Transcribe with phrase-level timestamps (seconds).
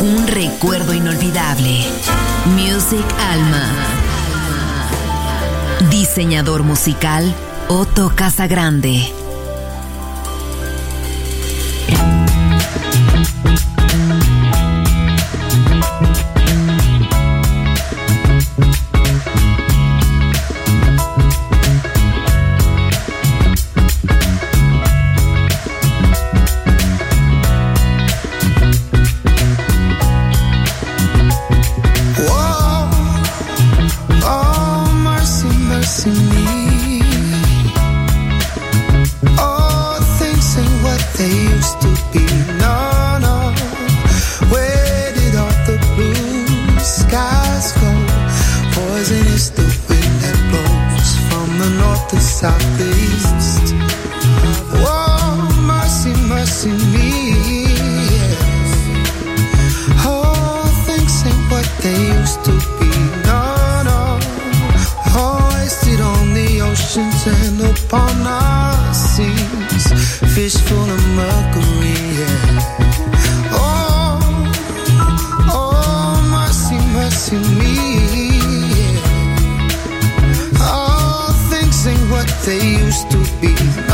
[0.00, 1.84] un recuerdo inolvidable.
[2.54, 3.66] Music Alma.
[5.90, 7.34] Diseñador musical
[7.68, 9.17] Otto Casagrande.
[82.98, 83.87] used to be.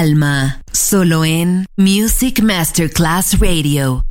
[0.00, 4.07] Alma, solo en Music Masterclass Radio.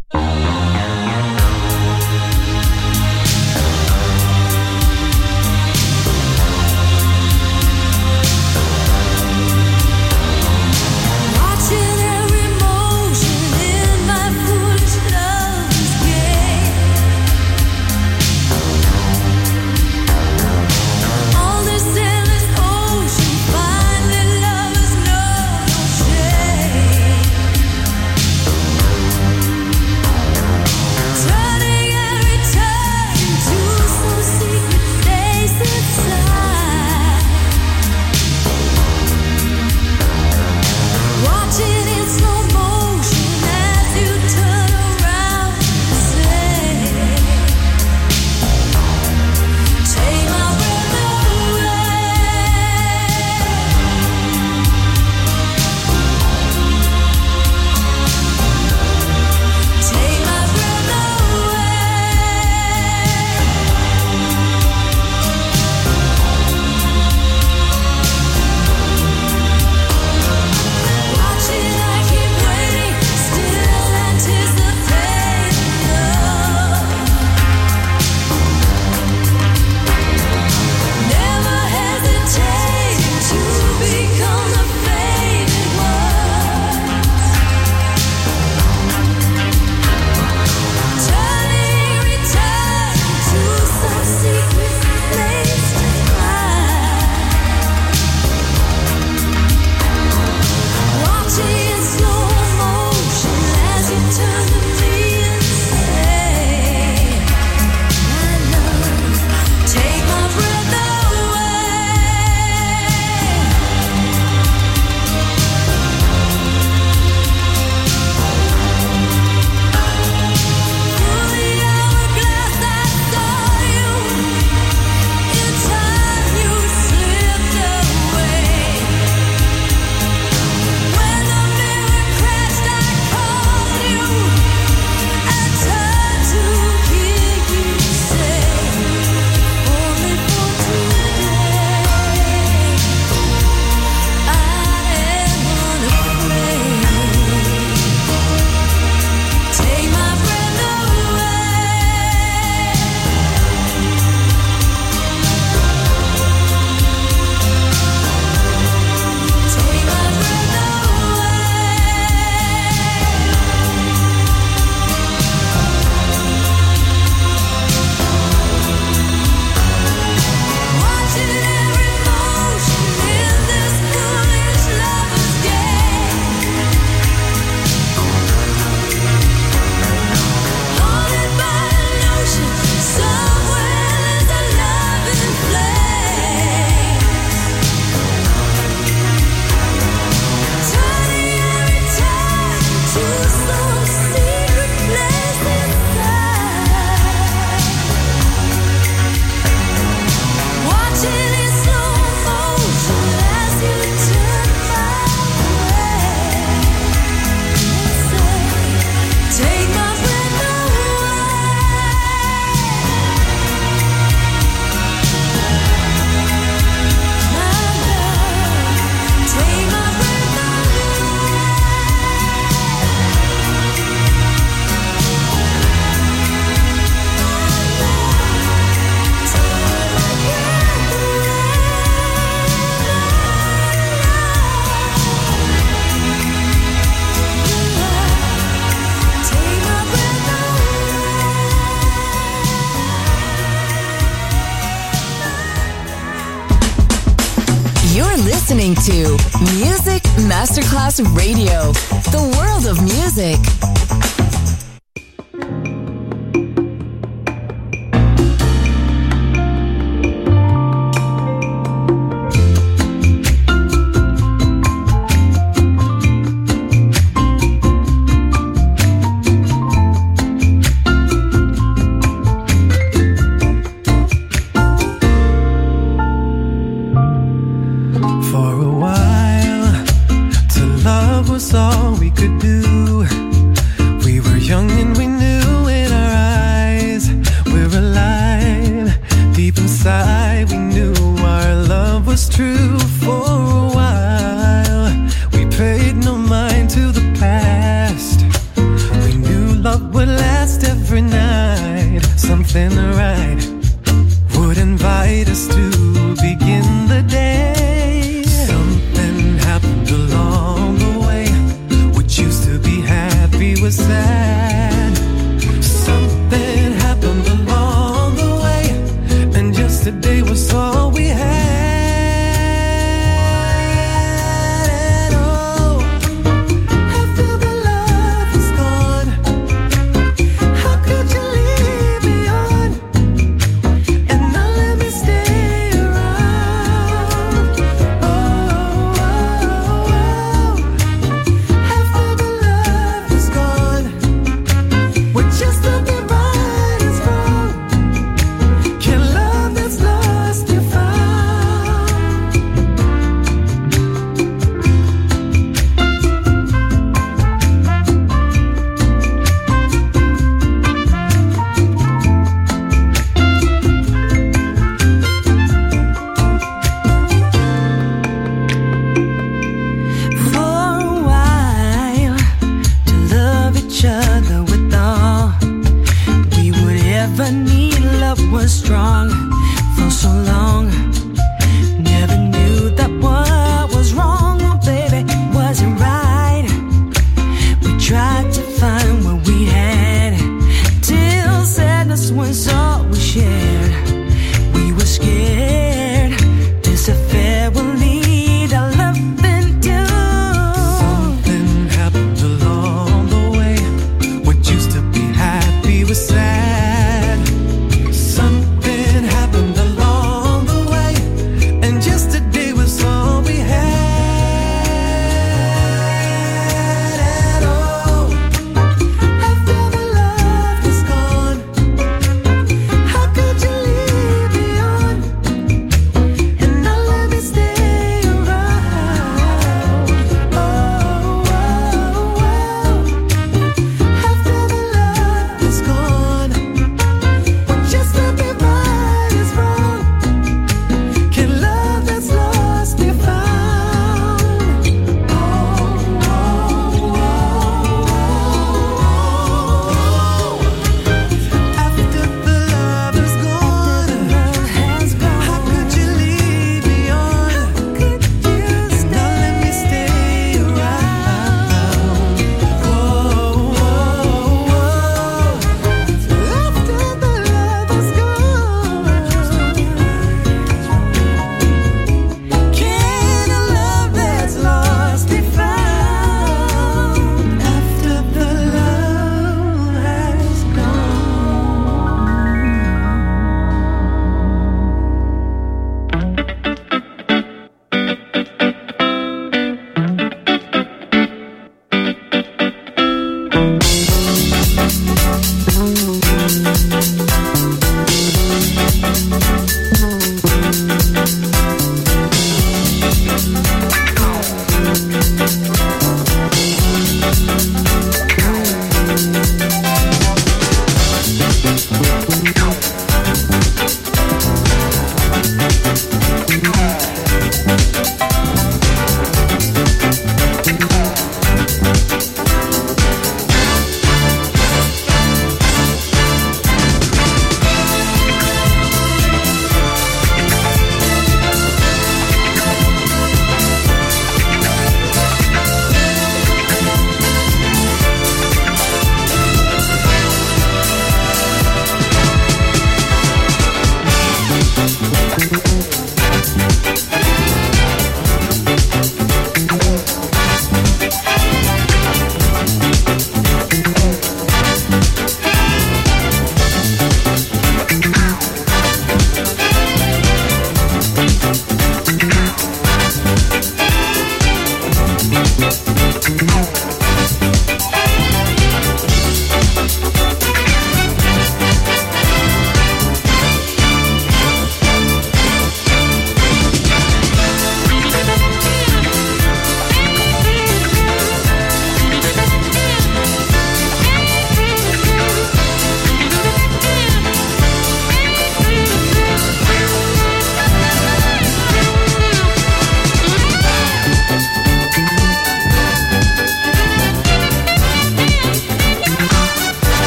[253.17, 253.76] Music.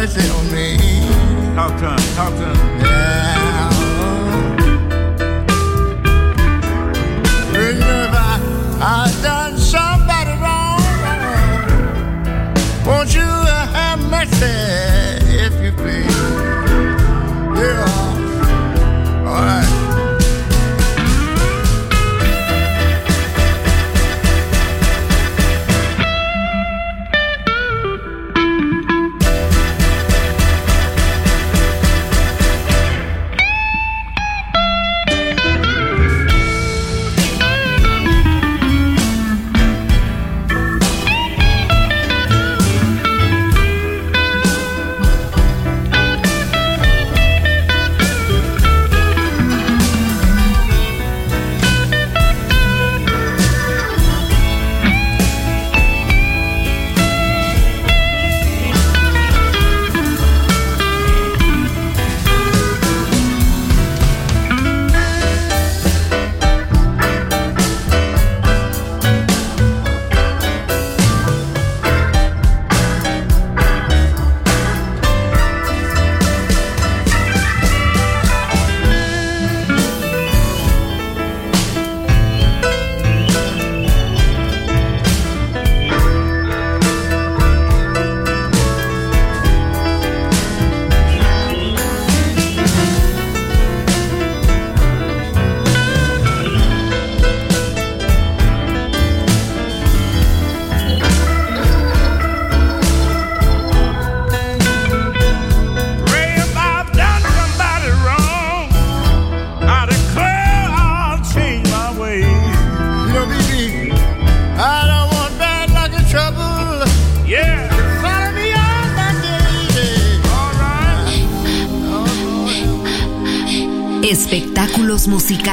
[0.00, 0.78] mercy on me.
[1.54, 2.78] Talk to him, talk to him.
[2.78, 3.68] Now.
[7.52, 8.40] If I,
[8.80, 10.80] I've done somebody wrong,
[12.86, 13.30] won't you
[13.76, 14.89] have mercy?